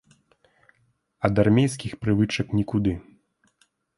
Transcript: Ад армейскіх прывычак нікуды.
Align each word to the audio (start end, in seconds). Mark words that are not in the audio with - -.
Ад 1.29 1.33
армейскіх 1.43 1.93
прывычак 2.05 2.47
нікуды. 2.61 2.91